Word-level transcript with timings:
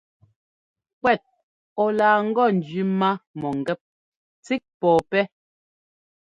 Kuɛt 1.01 1.21
ɔ 1.83 1.85
laa 1.97 2.17
ŋgɔ 2.29 2.43
njẅi 2.57 2.81
má 2.99 3.09
mɔ̂ngɛ́p 3.39 3.79
tsík 4.43 4.63
pɔ̂pɛ́. 4.79 5.23